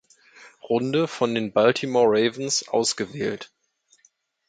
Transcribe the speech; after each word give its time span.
Runde 0.67 1.07
von 1.07 1.35
den 1.35 1.53
Baltimore 1.53 2.07
Ravens 2.07 2.67
ausgewählt. 2.67 3.51